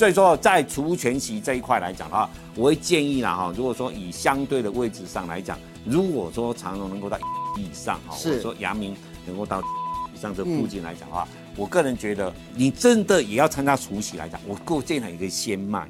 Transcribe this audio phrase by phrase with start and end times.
[0.00, 7.18] 所以说在除权息这一块来讲的话，我会建议啦哈，如果说以相对的位置上来讲，如果说长荣能够到
[7.58, 9.60] 以上哈，或者说阳明能够到
[10.14, 15.86] 以上这附近来讲的话，我个人觉得你真的也要参加除息来讲，我构建了一个先卖。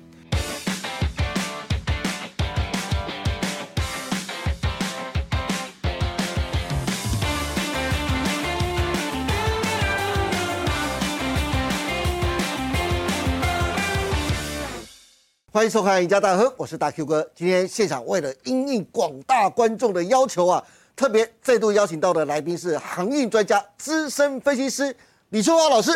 [15.52, 17.28] 欢迎收看《赢家大亨》，我是大 Q 哥。
[17.34, 20.62] 今天现场为了应应广大观众的要求啊，
[20.94, 24.94] 特别再度邀请到的来宾是航运专家、资深分析师
[25.30, 25.90] 李春华老师。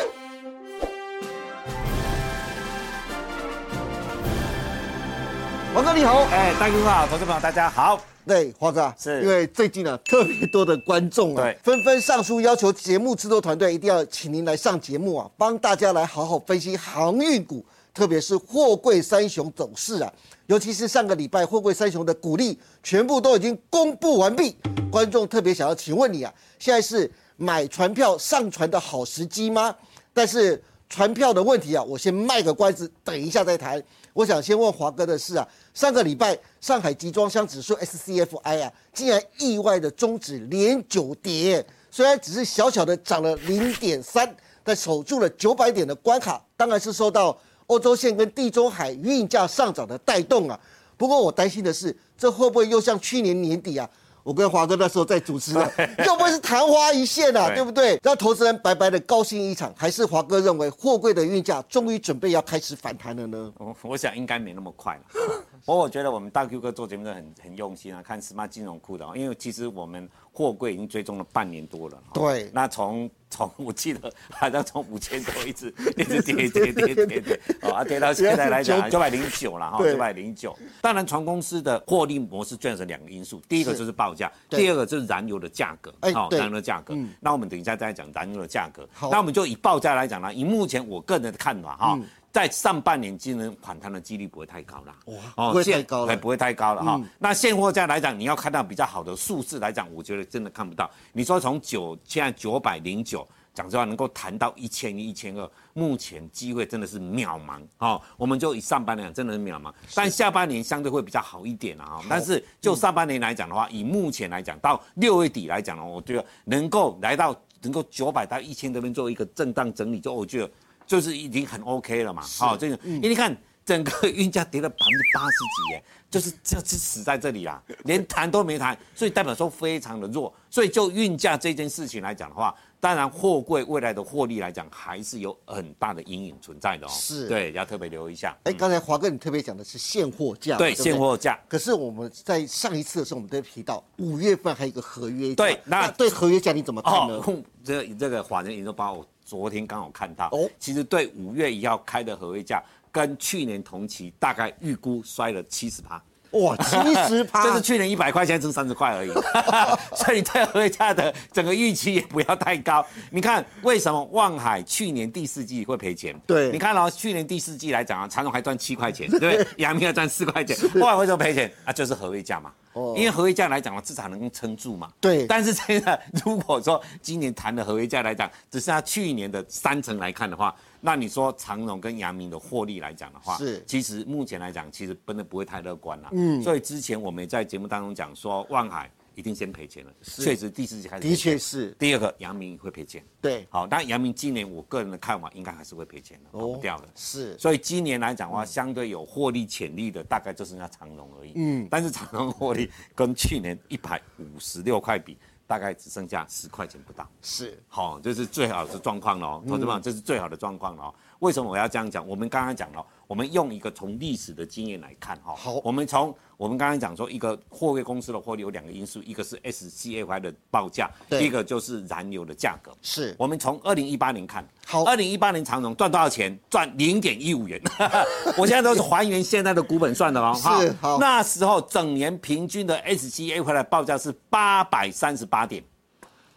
[5.72, 8.00] 王哥你好，哎，大 Q 好，投资朋友大家好。
[8.26, 20.12] 对，华哥啊，是因为最近呢特别多的观众啊对，纷纷上书要求节目制作团队一定要请您来上节目啊，帮大家来好好分析航运股，特别是货柜三雄走势啊。
[20.46, 24.54] 尤其是上个礼拜货柜三雄的股利全部都已经公布完毕，
[24.90, 29.74] 观众特别想要请问你啊，现在是买船票上船的好时机吗？
[30.12, 33.82] 但是船票的问题啊，我先卖个关子，等一下再谈。
[34.12, 50.58] 我想先问华哥的是啊，上个礼拜上海集装箱指数 SCFI 啊，竟然意外的终止连九跌，虽然只是小小的涨了零点三，但守住了九百点的关卡，当然是受到欧洲线跟地中海运价上涨的带动啊。
[50.96, 53.88] 不过我担心的是，这会不会又像去年年底啊？
[54.22, 55.70] 我跟华哥那时候在主持的，
[56.06, 58.00] 又不会是昙花一现啊，对对不对？
[58.02, 63.52] 让投资人白白的高兴一场，还是华哥认为货柜的运价终于准备要开始反弹了呢？
[63.58, 65.02] 我我想应该没那么快了。
[65.66, 71.96] 不过我觉得我们大 Q 哥做节目很很用心啊，看 Smart 金融库的哦，因为其实我们货柜已经追踪了半年多了。
[71.96, 80.56] 哦对那从从 我记得好像从五千多一直 一直跌跌跌跌跌，哦啊跌到现在来讲九百零九了哈，九百零九。
[80.80, 85.92] 当然，船公司的获利模式主要是两个因素，第一个就是报价，第二个就是燃油的价格。
[86.12, 86.94] 好，哎对燃油的价格。
[87.18, 88.88] 那我们等一下再讲燃油的价格。
[89.10, 91.98] 那我们就以报价来讲呢，以目前我个人的看法哈。
[92.34, 94.96] 嗯在上半年今年反弹的几率不会太高啦。
[95.36, 96.96] 哇不会太现高了哎不会太高了哈。
[96.96, 100.90] 嗯那现货价来讲，你要看到比较好的数字来讲，我觉得真的看不到。
[101.12, 103.24] 你说从九现在九百零九，
[103.54, 108.02] 讲实话能够谈到一千一、一千二，目前机会真的是渺茫哦。
[108.16, 111.84] 我们就以上半年讲真的是渺茫，但下半年相对会比较好一点啊。
[111.84, 120.50] 哈但是就上半年来讲的话，以目前来讲到六月底来讲呢，我觉得能够来到能够九百到一千这边做一个震荡整理，就我觉得
[120.86, 122.22] 就是已经很 OK 了嘛。
[122.38, 123.36] 好、这个因为你看。
[123.66, 130.30] 整个运价跌了百分之八十几，耶，就是就是死在这里啦， 连谈都没谈，所以代表说非常的弱。
[130.50, 136.90] 所以就运价这件事情来讲的话，当然货柜未来的获利来讲，还是有很大的阴影存在的哦。
[136.90, 138.36] 是对，要特别留意一下。
[138.44, 141.40] 哎，刚才华哥你特别讲的是现货价，对，不现货价。
[141.48, 147.14] 可是我们在上一次的时候，我们都提到五月份还有一个合约价，对那对合约价你怎么看呢？
[147.14, 152.62] 哦，这这个华人研究报我昨天刚好看到，哦哦，其实对五月一号开的合约价
[152.92, 156.02] 跟去年同期大概预估衰了七十趴。
[156.42, 159.10] 哇，七十趴， 就是去年一百块，现在剩三十块而已，
[159.96, 162.84] 所以你对合约价的整个预期也不要太高。
[163.10, 166.14] 你看为什么望海去年第四季会赔钱？
[166.26, 169.46] 对你看哦，去年第四季来讲啊，长荣还赚七块钱，对不对？
[169.58, 171.50] 阳明还赚四块钱，后来为什么赔钱？
[171.64, 172.50] 啊，就是合约价嘛。
[172.72, 174.88] 哦因为合约价来讲嘛，至少能够撑住嘛。
[175.00, 180.52] 对但是现在如果说今年谈的合约价来讲，只剩下去年的三成来看的话，
[180.86, 186.10] 那你说长荣跟阳明的获利来讲的话，是其实目前来讲，其实真的不会太乐观了。
[186.12, 193.02] 嗯，所以之前我们也在节目当中讲说，万海一定先赔钱了，确实第四季开始赔的确是第二个，阳明会赔钱。
[193.22, 196.88] 对，好，但阳明今年我个人的看法，应该还是会赔钱的，跑不掉的。
[196.94, 201.32] 是所以今年来讲的话，相对有获利潜力的，大概就剩下长荣而已。
[201.36, 207.08] 嗯，但是长荣获利跟去年一百五十六块比，大概只剩下十块钱不到。
[207.22, 210.94] 是，好、这是最好的状况了哦，嗯投资者，这是最好的状况了哦。
[211.20, 212.06] 为什么我要这样讲？
[212.06, 215.34] 我们刚刚讲了，我们用一个从历史的经验来看哈。
[215.34, 222.72] 好我们从我们刚刚讲说，一个货柜公司的获利有两个因素，一个是 SCFI 的报价，一个就是燃油的价格。
[222.82, 226.38] 是我们从二零一八年看，好二零一八年长荣赚多少钱？
[226.50, 227.60] 赚零点一五元。
[228.36, 230.34] 我现在都是还原现在的股本算的哦。
[230.34, 235.62] 哈是好那时候整年平均的 SCFI 的报价是八百三十八点。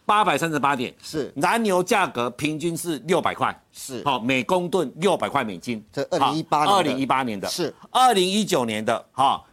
[0.08, 0.92] 八百三十八点。
[1.02, 1.30] 是。
[1.36, 4.02] 燃油价格平均是六百块，是。
[4.06, 5.84] 好、每公吨六百块美金。
[5.92, 7.46] 这二零一八年二零一八年的。
[7.46, 7.74] 是。
[7.90, 9.04] 二零一九年的。
[9.12, 9.44] 哈、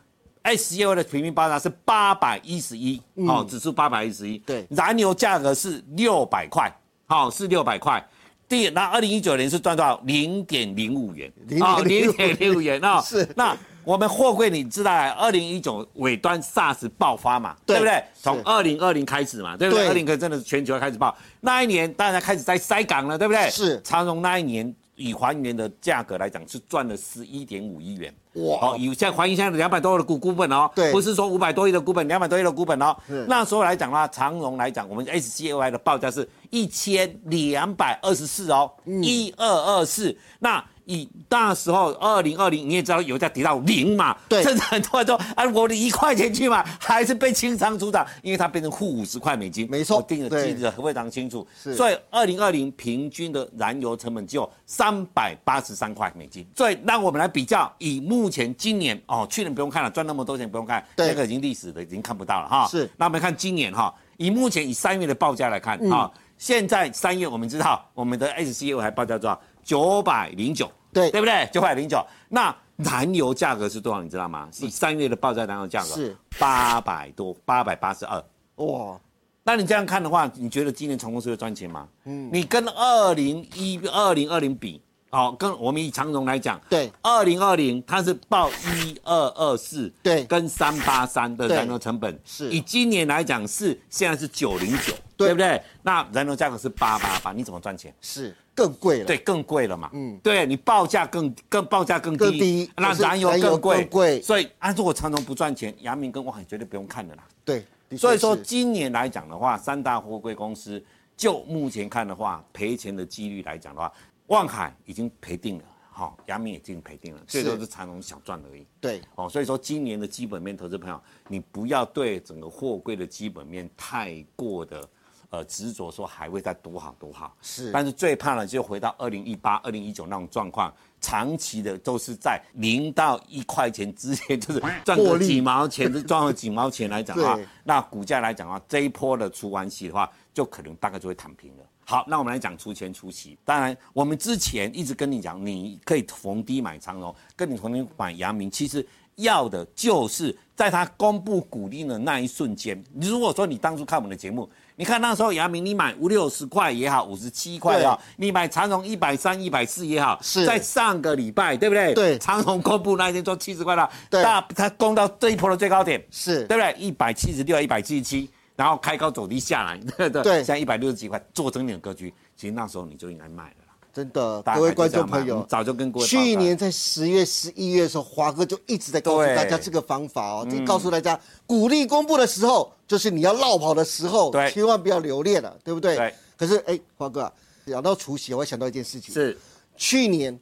[0.44, 4.66] S E O 的平均报价是八百一十一，好，指数八百一十一，对。
[4.70, 6.74] 燃油价格是六百块，
[7.06, 8.02] 好、是六百块。
[8.48, 10.00] 第那二零一九年是赚多少？
[10.06, 11.30] 零点零五元，
[11.62, 12.80] 啊零点零五元。
[12.82, 13.02] 啊。
[13.04, 13.28] 是。
[13.36, 17.94] 那我们货柜你知道，二零一九尾端 SARS 爆发嘛，对对不对？
[18.16, 19.84] 是从二零二零开始嘛，对不对？
[19.84, 23.50] 对二零可真的是全球开始爆，那一年大家开始在塞港了，对不对？
[23.50, 28.14] 是长荣那一年以还原的价格来讲是赚了十一点五亿元。
[28.34, 32.96] 哇哦，以现在还原现在两百多亿的股股本哦，对不是说五百多亿的股本，两百多亿的股本哦。
[33.28, 40.14] 那时候来讲的话，长荣来讲，我们 SCOI 的报价是一千两百二十四哦，嗯一二二四。
[40.40, 49.70] 那以那时候二零二零，你也知道油价跌到零嘛，对 甚至很多人说，啊，我的一块钱去买，还是被清仓出场，因为它变成负五十块美金。
[49.70, 51.46] 没错我定的对记得非常清楚。
[51.62, 56.46] 是所以二零二零平均的燃油成本只有三百八十三块美金。
[56.56, 62.68] 所以让我们来比较，以目前今年哦，去年不用看了，赚那么多钱不用看，对那个已经历史的已经看不到了哈。
[62.68, 69.42] 是那我们看今年哈，以目前以三月的报价来看哈，现在三月我们知道我们的 SCO 还报价多少？
[69.66, 71.50] 九百零九，对对不对？
[71.52, 72.02] 九百零九。
[72.30, 74.02] 那燃油价格是多少？
[74.02, 74.48] 你知道吗？
[74.54, 78.24] 是三月的报价燃油价格是八百多，八百八十二。
[78.58, 79.00] 哇，
[79.44, 81.88] 那你这样看的话，你觉得今年长荣是会赚钱吗？
[82.04, 95.62] 嗯，你跟二零一二零二零比，好、跟我们以长荣来讲，对二零二零它是报一二二四，对跟三八三的对燃油成本是以今年来讲是现在是九零九，对对不对？
[95.82, 97.94] 那燃油价格是八八八，你怎么赚钱？
[98.02, 99.06] 是更贵了。
[99.06, 99.90] 对，更贵了嘛。
[99.94, 103.60] 嗯，对你报价更更报价更低，更低那燃油更
[103.90, 107.24] 贵，所以按、啊、如果长荣不赚钱，阳明跟万海绝对不用看的啦。
[107.44, 107.66] 对，
[107.98, 110.84] 所以说今年来讲的话，三大货柜公司
[111.18, 113.92] 就目前看的话，赔钱的几率来讲的话，
[114.28, 118.66] 万海已经赔定了，好、阳明已经赔定了，最多是长隆小赚而已。
[118.82, 124.88] 对，哦，所以说今年的基本面，投资朋友，你不要对整个货柜的基本面太过的
[125.30, 127.36] 呃执着，说还会再多好多好。
[127.42, 141.64] 是但是最怕的就回到二零一八、二零一九那种状况，长期的都是在零到一块钱之间， 就是赚个几毛钱，就赚个几毛钱来讲的话，那股价来讲的话，这一波的除完息的话，就可能大概就会躺平了。
[141.88, 143.38] 好，那我们来讲出钱出息。
[143.46, 148.84] 当然，我们之前一直跟你讲，你可以逢低买长荣，跟你逢低买阳明，其实
[149.18, 152.84] 要的就是在它公布股利的那一瞬间。
[152.92, 160.46] 你如果说你当初看我们的节目，你看那时候阳明你买五六十块也好，五十七块也好，你买长荣一百三、一百四也好，是。
[160.46, 161.94] 在上个礼拜，对不对？
[161.94, 162.20] 对。
[162.20, 164.22] 长荣公布那一天做七十块了，对。
[164.22, 166.44] 那它攻到这一波的最高点，是。
[166.46, 166.76] 对不对？
[166.78, 170.22] 一百七十六、一百七十七，然后开高走低下来，对对？
[170.22, 170.36] 对。
[170.38, 173.50] 现在一百六十几块，做整点格局，其实那时候你就应该卖了。
[173.65, 173.65] 啦。
[173.96, 184.52] 真的，大各位观众朋友，早就跟各位去年在十月、十一月的时候，华哥就一直在告诉大家这个方法哦，就告诉大家，鼓励公布的时候，就是你要绕跑的时候，对。
[184.52, 185.96] 千万不要留恋了，对不对？
[185.96, 186.14] 对。
[186.36, 187.32] 可是，哎，华哥啊，
[187.66, 189.38] 讲到除夕，我会想到一件事情，是。
[189.78, 190.38] 去年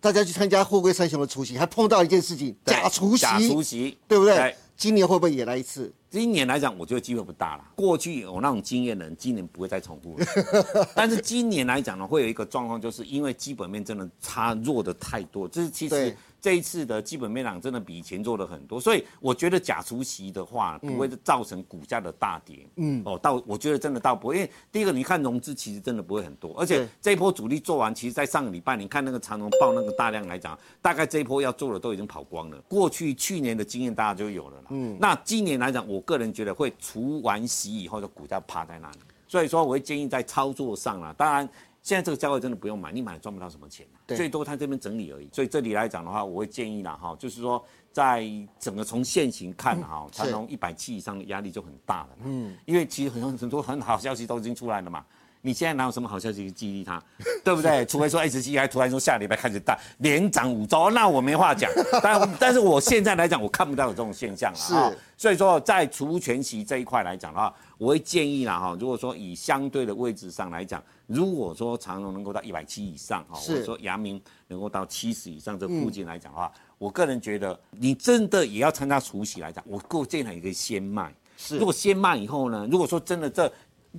[0.00, 4.52] 大家去参加货柜三雄的除夕，还碰到一件事情，假除夕，假除夕，对不对？
[4.76, 5.92] 对今年会不会也来一次？
[6.10, 7.64] 今年来讲，我觉得机会不大了。
[7.74, 10.26] 过去有那种经验的人，今年不会再重复了。
[10.94, 22.64] 但是今年来讲呢，会有一个状况，就是因为基本面真的差弱的太多，这是其对实这一次的基本面量真的比以前做了很多，所以我觉得假除息的话，不会造成股价的大跌。
[22.76, 32.56] 嗯，哦，到我觉得真的到不会，因为第一个你看融资其实真的不会很多，而且对这一波主力做完，其实在上个礼拜你看那个长荣报那个大量来讲，大概这一波要做的都已经跑光了。
[32.68, 34.66] 过去去年的经验大家就有了啦。
[34.70, 41.48] 嗯，那今年来讲，我个人觉得会除完息以后的股价趴在那里，所以说我会建议在操作上啦，当然。
[41.86, 45.28] 现在这个价位真的不用买，你买了赚不到什么钱、啊，最多它这边整理而已。
[45.32, 48.28] 所以这里来讲的话，我会建议啦哈，就是说在
[48.58, 52.08] 整个从现行看哈，是长隆一百七以上的压力就很大了。
[52.24, 55.06] 嗯，因为其实很多很多很好消息都已经出来了嘛。
[55.46, 57.00] 你现在哪有什么好消息去激励他，
[57.44, 57.86] 对不对？
[57.86, 61.70] 除非说 H 七还突然说下礼拜开始大连涨五周，那我没话讲。
[62.02, 64.90] 但 但是我现在来讲，我看不到有这种现象了啊。
[64.90, 81.14] 是所以说在除权息这一块来讲的话，我会建议啦哈，如果说以相对的位置上来讲，如果说长荣能够到一百七以上哈，是或者说阳明能够到七十以上这附近来讲的话，我个人觉得你真的也要参加除息来讲，我个建议你可以先卖。
[81.38, 83.48] 是如果先卖以后呢，如果说真的这。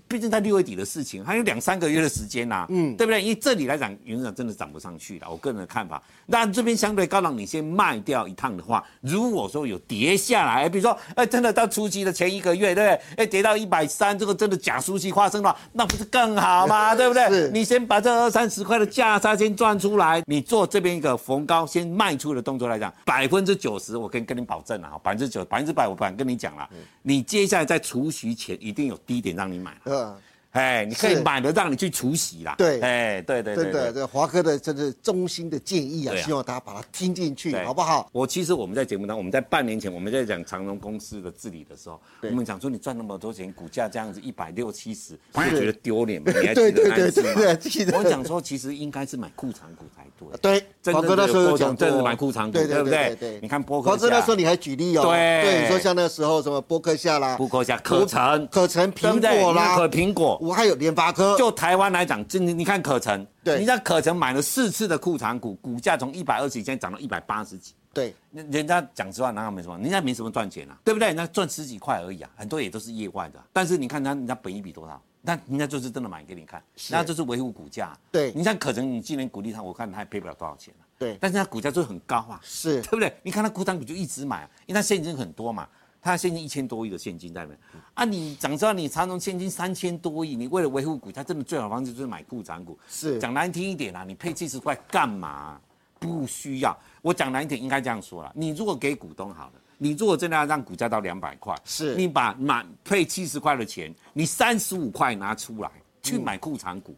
[0.07, 3.21] 毕竟在六月底的事情，还有两三个月的时间呐、嗯，对不对？
[3.21, 6.01] 因为这里来讲，原则上真的涨不上去了，我个人的看法。
[6.25, 13.01] 那这边相对高档，你先卖掉一趟的话，如果说有跌下来，比如说，哎，真的到初期的前一个月，对不对？
[13.17, 16.93] 哎，跌到一百三，这个真的假初期发生了，那不是更好吗？
[16.95, 17.49] 对不对？
[17.51, 26.67] 你先把这二三十块的价差先赚出来，你做这边一个逢高先卖出的动作来讲，百分之九十，我可以跟你保证了哈，百分之九、百分之百，我不敢跟你讲了。
[27.01, 29.79] 你接下来在除夕前一定有低点让你买了。
[29.87, 32.55] 呃，哎，你可以买的让你去除息啦。
[32.57, 34.01] 对哎，对对对真的，对。
[34.01, 38.09] 这华哥的真是衷心的建议啊，啊希望大家把它听进去，好不好？
[38.11, 46.31] 我其实我们在节目当中，我们在半年前我们在讲长荣公司的治理的时候，我们讲说你赚那么多钱，股价这样子一百六七十，你就觉得丢脸吗？
[46.39, 50.05] 你还对记得对对对那次吗对我讲说其实应该是买库藏股才
[50.41, 50.63] 对。
[50.81, 67.73] 对，华哥那时候有讲过，真是买库藏股对对对不对对对你看波克华哥那时候你还举例哦，对对，你说像那时候什么波克夏啦，波克夏、可成、可成苹果啦，可苹果，我还有联发科，就台湾来讲，今天你看可成，对你在可成买了四次的库藏股，股价从一百二十几现在涨到一百八十几。
[67.93, 69.77] 对那人家讲实话，哪有没什么？
[69.79, 71.07] 人家没什么赚钱啊，对不对？
[71.07, 75.01] 人家赚十几块而已啊，很多也都是业外的啊、但是你看他，人家本益比多少？
[75.25, 77.97] 但人家就是真的买给你看，那就是维护股价。
[78.11, 80.85] 对你像可成，你今年鼓励他，我看他也赔不了多少钱啊。
[80.99, 83.13] 对但是他股价就是很高啊，是对不对？
[83.23, 85.67] 你看他库藏股就一直买啊，因为他现金很多嘛，
[86.07, 87.59] 他现金一千多亿的现金在那边
[87.93, 88.05] 啊。
[88.05, 92.77] 你早知道你长荣现金三千多亿，你为了维护股价，真的最好的方式就是买库藏股。
[92.87, 95.59] 是讲难听一点啊，你配七十块干嘛？
[95.99, 96.77] 不需要。
[97.01, 98.31] 我讲难听，应该这样说了。
[98.35, 105.69] 你如果给股东好了，你如果真的要让股价到两百块，是你把满配七十块的钱，你三十五块拿出来
[106.01, 106.95] 去买库藏股，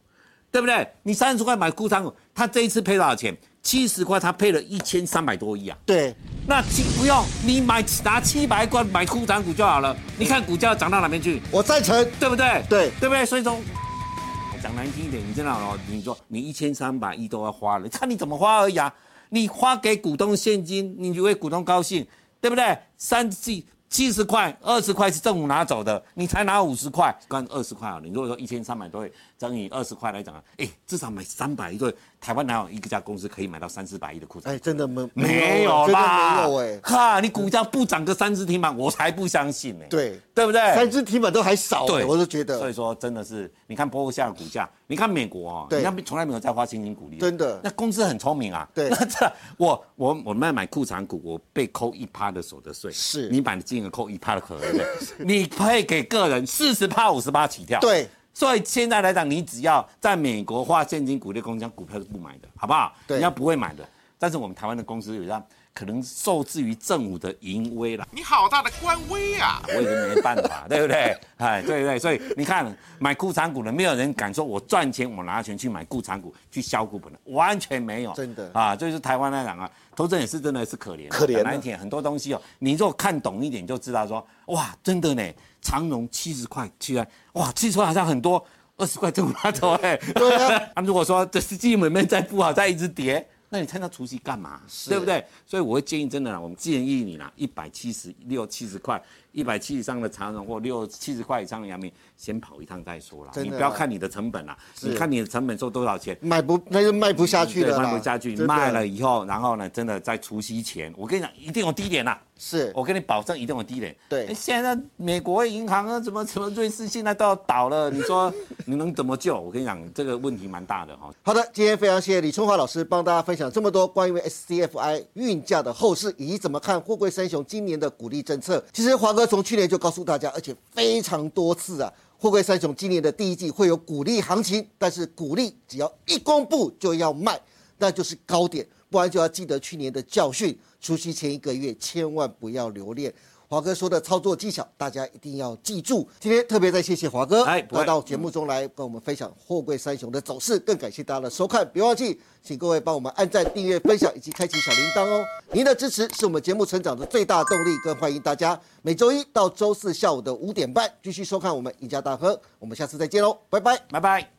[0.51, 0.87] 对不对？
[1.01, 3.35] 你三十块买库藏股，他这一次配多少钱？
[3.61, 5.77] 七十块，他配了一千三百多亿啊。
[5.85, 6.15] 对
[6.47, 9.95] 那七不用，你买拿七百块买库藏股就好了。
[10.17, 11.41] 你看股价涨到哪边去？
[11.51, 12.63] 我赞成，对不对？
[12.69, 13.25] 对对不对？
[13.25, 18.93] 所以说，我讲难听一点，你知道哦，你说你一千三百亿都要花了，你看你怎么花而已啊。
[19.31, 22.03] 你花给股东现金，你就为股东高兴，
[22.41, 22.75] 对不对？
[22.97, 27.99] 三七七十块、二十块是政府拿走的，你才拿五十块，干二十块啊。
[28.01, 31.93] 你如果说一千三百多亿乘以二十块来讲啊，哎，至少买三百亿对。
[32.21, 34.53] 台湾哪有一个家公司可以买到三四百亿的库存？
[34.53, 39.85] 哎，真的没没有真的啦，没有哎，哈，你股价不涨个三只停板，我才不相信呢。
[39.89, 40.59] 对对不对？
[40.75, 48.67] 三只停板都还少，对，我都觉得所以说真的是，你看波克夏的股价，你看美国哦，对人家从来没有在花现金股利，真的那公司很聪明啊。
[48.73, 54.67] 对 那这我我我们买库藏股，我被扣一趴的所得税，是你买的金额扣一趴的可得
[54.99, 57.79] 税， 你配给个人四十趴五十趴起跳，。
[57.79, 62.93] 对所以现在来讲，你只要在美国花现金鼓励公司，股票是不买的，好不好？
[63.05, 63.85] 对人家不会买的。
[64.17, 65.45] 但是我们台湾的公司有样
[65.79, 69.61] 可能受制于政府的淫威了，你好大的官威啊！
[69.65, 71.17] 我也没办法， 对不对？
[71.37, 85.23] 哎，对对，所以你看买库藏股的，没有人敢说我赚钱，我拿钱去买库藏股去销股本的，完全没有，真的啊，就是台湾来讲啊，投资人也是真的是可怜，可怜那一天，很多东西哦，你如果看懂一点，就知道说，哇，真的呢，
[85.61, 88.45] 长荣七十块，居然，哇，七十块好像很多，
[88.75, 93.25] 二十块政府拿走哎，对啊 啊，如果说这是基本面再不好，再一直跌。
[93.49, 94.61] 那你参加除夕干嘛？
[94.87, 95.25] 对不对？
[95.45, 99.01] 所以我会建议，真的啦，我们建议你啦，一百七十六、七十块，
[99.39, 103.31] 一百七以上的长荣或六七十块以上的阳明，先跑一趟再说啦。
[103.37, 112.21] 你不要看你的成本啦，你看你的成本收多少钱，卖不那就卖不下去了，卖不下去，卖了以后，然后呢，真的在除夕前，我跟你讲，一定有低点啦。
[112.41, 113.93] 是我跟你保证，一定有低点。
[114.07, 118.33] 对哎现在美国银行啊，怎么什么瑞士现在都要倒了，你说
[118.65, 119.37] 你能怎么救？
[119.37, 121.11] 我跟你讲，这个问题蛮大的哈。
[121.21, 128.63] 好的，今天非常谢谢李春华老师帮大家分享这么多关于 SCFI 运价的后市，以及怎么看货贵三雄今年的鼓励政策。
[128.71, 137.39] 其实华哥从去年就告诉大家，而且非常多次啊，货柜三雄今年的第一季会有鼓励行情，但是鼓励只要一公布就要卖，
[137.77, 143.13] 那就是高点，不然就要记得去年的教训，除夕前一个月千万不要留恋。
[143.49, 146.07] 华哥说的操作技巧，大家一定要记住。
[146.19, 151.67] 今天特别再谢谢华哥来到节目中来跟我们分享货柜三雄的走势，更感谢大家的收看。
[151.73, 155.25] 别忘记，请各位帮我们按赞、订阅、分享以及开启小铃铛哦。
[155.51, 162.39] 您的支持是我们节目成长的最大动力，更欢迎大家每周一到周四下午的五点半继续收看我们赢家大亨。
[162.59, 163.75] 我们下次再见喽，拜拜。
[163.89, 164.38] 拜拜。